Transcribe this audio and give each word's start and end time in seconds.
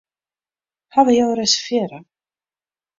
Hawwe 0.95 1.11
jo 1.17 1.27
reservearre? 1.39 1.99